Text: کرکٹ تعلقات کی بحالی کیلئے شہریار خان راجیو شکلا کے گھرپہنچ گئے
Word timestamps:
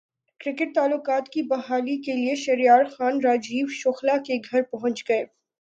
کرکٹ 0.39 0.73
تعلقات 0.75 1.27
کی 1.29 1.41
بحالی 1.43 1.97
کیلئے 2.03 2.35
شہریار 2.35 2.83
خان 2.91 3.19
راجیو 3.23 3.67
شکلا 3.73 4.17
کے 4.25 4.39
گھرپہنچ 4.51 5.03
گئے 5.09 5.23